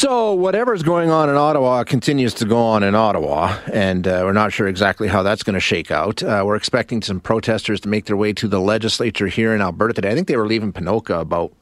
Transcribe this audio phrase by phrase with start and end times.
[0.00, 4.32] So, whatever's going on in Ottawa continues to go on in Ottawa, and uh, we're
[4.32, 6.22] not sure exactly how that's going to shake out.
[6.22, 9.92] Uh, we're expecting some protesters to make their way to the legislature here in Alberta
[9.92, 10.10] today.
[10.10, 11.52] I think they were leaving Ponoka about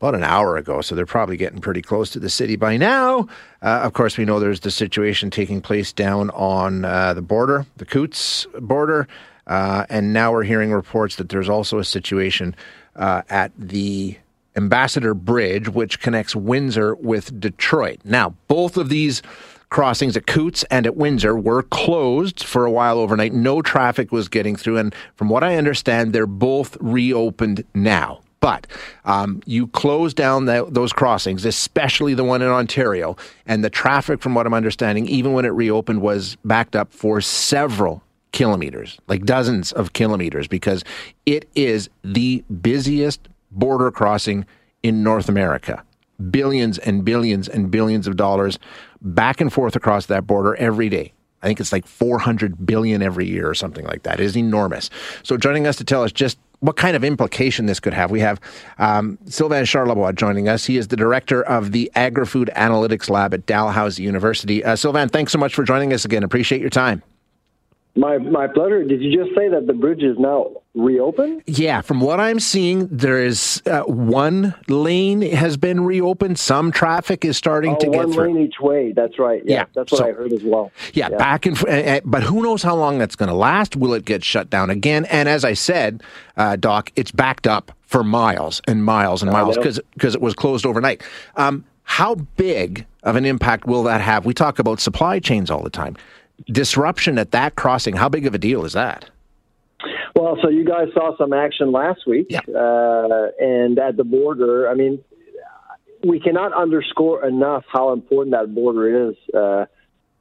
[0.00, 3.26] about an hour ago, so they're probably getting pretty close to the city by now.
[3.60, 7.66] Uh, of course, we know there's the situation taking place down on uh, the border,
[7.78, 9.08] the Coutts border,
[9.48, 12.54] uh, and now we're hearing reports that there's also a situation
[12.94, 14.16] uh, at the
[14.56, 18.00] Ambassador Bridge, which connects Windsor with Detroit.
[18.04, 19.22] Now, both of these
[19.68, 23.32] crossings at Coutts and at Windsor were closed for a while overnight.
[23.32, 24.78] No traffic was getting through.
[24.78, 28.20] And from what I understand, they're both reopened now.
[28.40, 28.66] But
[29.04, 33.16] um, you close down the, those crossings, especially the one in Ontario,
[33.46, 37.20] and the traffic, from what I'm understanding, even when it reopened, was backed up for
[37.20, 38.02] several
[38.32, 40.84] kilometers, like dozens of kilometers, because
[41.24, 44.46] it is the busiest border crossing
[44.82, 45.82] in North America.
[46.30, 48.58] Billions and billions and billions of dollars
[49.02, 51.12] back and forth across that border every day.
[51.42, 54.20] I think it's like 400 billion every year or something like that.
[54.20, 54.90] It is enormous.
[55.22, 58.20] So joining us to tell us just what kind of implication this could have, we
[58.20, 58.40] have
[58.78, 60.64] um, Sylvain Charlebois joining us.
[60.64, 64.64] He is the director of the Agri-Food Analytics Lab at Dalhousie University.
[64.64, 66.22] Uh, Sylvain, thanks so much for joining us again.
[66.22, 67.02] Appreciate your time.
[67.96, 68.84] My my pleasure.
[68.84, 71.42] Did you just say that the bridge is now reopened?
[71.46, 76.38] Yeah, from what I'm seeing, there is uh, one lane has been reopened.
[76.38, 78.34] Some traffic is starting oh, to get one through.
[78.34, 78.92] lane each way.
[78.92, 79.42] That's right.
[79.46, 80.72] Yeah, Yeah, that's what so- I heard as well.
[80.92, 82.02] Yeah, back and forth.
[82.04, 83.76] But who knows how long that's going to last?
[83.76, 85.06] Will it get shut down again?
[85.06, 86.02] And as I said,
[86.36, 90.34] uh, Doc, it's backed up for miles and miles and miles because because it was
[90.34, 91.02] closed overnight.
[91.36, 94.26] Um, how big of an impact will that have?
[94.26, 95.96] We talk about supply chains all the time.
[96.44, 97.96] Disruption at that crossing.
[97.96, 99.08] How big of a deal is that?
[100.14, 102.40] Well, so you guys saw some action last week, Yeah.
[102.48, 104.68] uh, and at the border.
[104.68, 105.02] I mean,
[106.04, 109.66] we cannot underscore enough how important that border is uh,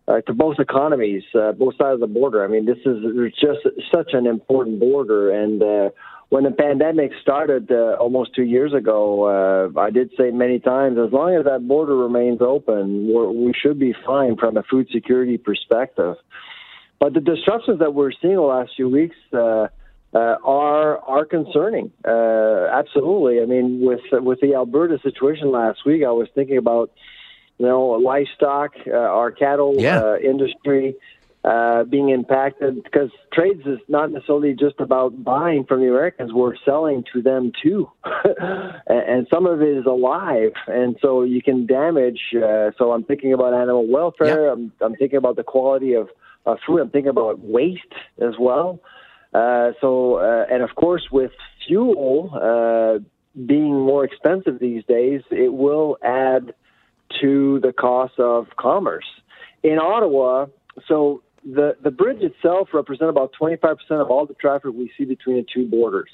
[0.08, 2.44] uh, to both economies, uh, both sides of the border.
[2.44, 3.04] I mean, this is
[3.40, 3.60] just
[3.94, 5.90] such an important border, and uh,
[6.36, 10.98] when the pandemic started uh, almost two years ago, uh, I did say many times,
[10.98, 14.90] as long as that border remains open, we're, we should be fine from a food
[14.92, 16.16] security perspective.
[17.00, 19.68] But the disruptions that we're seeing the last few weeks uh,
[20.14, 21.94] uh, are are concerning.
[22.04, 23.42] Uh, absolutely.
[23.42, 26.92] I mean, with with the Alberta situation last week, I was thinking about
[27.60, 30.02] you know livestock, uh, our cattle Yeah.
[30.02, 30.96] uh, industry
[31.46, 36.34] uh, being impacted because trades is not necessarily just about buying from the Americans.
[36.34, 37.92] We're selling to them too,
[38.88, 42.20] and, some of it is alive, and so you can damage.
[42.36, 44.46] Uh, so I'm thinking about animal welfare.
[44.46, 44.54] Yeah.
[44.54, 46.10] I'm, I'm thinking about the quality of,
[46.48, 46.80] of food.
[46.80, 48.80] I'm thinking about waste as well.
[49.32, 51.32] Uh, so, uh, and of course, with
[51.68, 53.00] fuel uh,
[53.46, 56.54] being more expensive these days, it will add
[57.22, 59.06] to the cost of commerce.
[59.62, 60.48] In Ottawa,
[60.88, 65.38] so the, the bridge itself represents about 25% of all the traffic we see between
[65.38, 66.10] the two borders.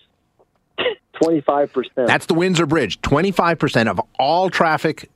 [1.22, 1.86] 25%.
[2.08, 3.00] That's the Windsor Bridge.
[3.02, 5.10] Twenty five percent of all traffic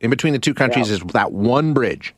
[0.00, 0.96] in between the two countries Yeah.
[0.96, 2.14] is that one bridge.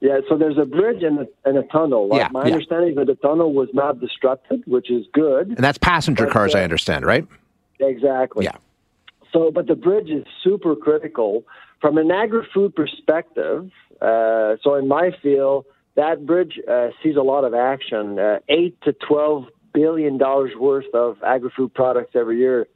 [0.00, 2.10] Yeah, so there's a bridge and a, and a tunnel.
[2.12, 2.52] Yeah, My yeah.
[2.52, 5.48] understanding is that the tunnel was not disrupted, which is good.
[5.48, 7.26] And that's passenger But, cars, uh, I understand, right?
[7.80, 8.44] Exactly.
[8.44, 8.56] Yeah.
[9.32, 11.44] So, but the bridge is super critical
[11.80, 13.70] from an agri-food perspective.
[14.02, 15.64] Uh, so, in my field,
[15.96, 18.18] that bridge uh, sees a lot of action.
[18.18, 22.66] Uh, Eight to twelve billion dollars worth of agri-food products every year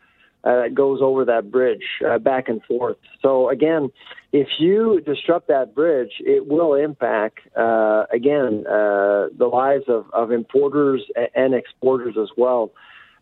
[0.44, 2.97] uh, goes over that bridge uh, back and forth.
[3.22, 3.91] So, again,
[4.32, 10.32] if you disrupt that bridge, it will impact uh, again uh, the lives of, of
[10.32, 11.03] importers
[11.34, 12.70] and exporters as well.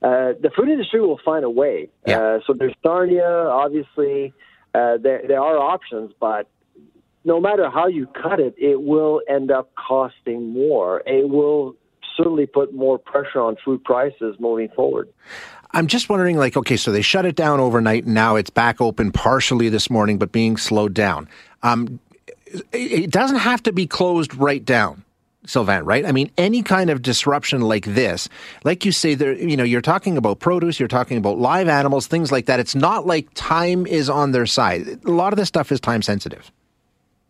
[0.00, 1.88] Uh, the food industry will find a way.
[2.06, 2.20] Yeah.
[2.20, 4.32] Uh, so there's Sarnia, obviously.
[4.74, 6.46] Uh, there, there are options, but
[7.24, 11.02] no matter how you cut it, it will end up costing more.
[11.06, 11.76] It will
[12.16, 15.08] certainly put more pressure on food prices moving forward.
[15.72, 18.80] I'm just wondering, like, okay, so they shut it down overnight, and now it's back
[18.80, 21.28] open partially this morning, but being slowed down.
[21.62, 22.00] Um,
[22.72, 25.04] it doesn't have to be closed right down,
[25.44, 26.06] Sylvain, right?
[26.06, 28.30] I mean, any kind of disruption like this,
[28.64, 32.06] like you say, there, you know, you're talking about produce, you're talking about live animals,
[32.06, 32.58] things like that.
[32.58, 35.04] It's not like time is on their side.
[35.04, 36.50] A lot of this stuff is time sensitive.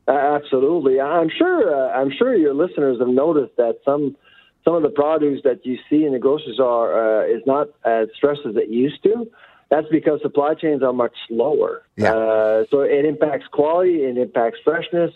[0.09, 1.75] Absolutely, I'm sure.
[1.75, 4.17] Uh, I'm sure your listeners have noticed that some
[4.65, 8.09] some of the produce that you see in the grocery store uh, is not as
[8.21, 9.31] fresh as it used to.
[9.71, 11.83] That's because supply chains are much slower.
[11.97, 12.15] Yeah.
[12.15, 15.13] Uh, so it impacts quality, it impacts freshness,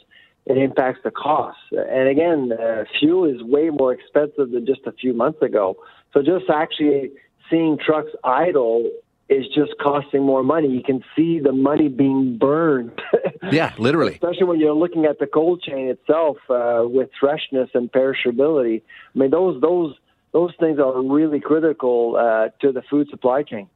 [0.46, 1.58] it impacts the cost.
[1.72, 5.76] And again, uh, fuel is way more expensive than just a few months ago.
[6.12, 7.12] So just actually
[7.50, 8.90] seeing trucks idle
[9.28, 10.68] is just costing more money.
[10.68, 13.00] You can see the money being burned.
[13.52, 14.12] yeah, literally.
[14.12, 18.82] Especially when you're looking at the cold chain itself uh, with freshness and perishability.
[19.14, 19.94] I mean, those those
[20.32, 23.68] those things are really critical uh, to the food supply chain.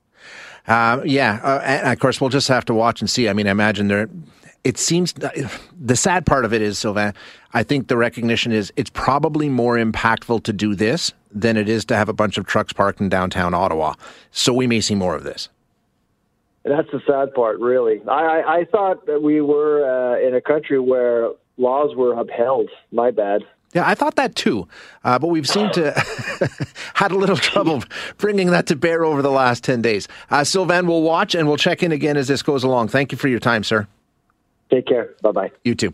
[0.67, 3.29] Uh, yeah, uh, and of course we'll just have to watch and see.
[3.29, 4.09] I mean, I imagine there.
[4.65, 7.13] It seems the sad part of it is, Sylvain.
[7.53, 11.85] I think the recognition is it's probably more impactful to do this than it is
[11.87, 13.95] to have a bunch of trucks parked in downtown Ottawa.
[14.31, 15.49] So we may see more of this.
[16.65, 18.01] That's the sad part, really.
[18.09, 22.69] I, I, I thought that we were uh, in a country where laws were upheld.
[22.91, 23.43] My bad.
[23.73, 24.67] Yeah, I thought that too,
[25.05, 25.93] uh, but we've seemed to
[26.95, 27.83] had a little trouble
[28.17, 30.09] bringing that to bear over the last ten days.
[30.31, 32.89] Uh, Sylvain, we'll watch and we'll check in again as this goes along.
[32.89, 33.87] Thank you for your time, sir.
[34.71, 35.15] Take care.
[35.21, 35.51] Bye bye.
[35.63, 35.93] You too.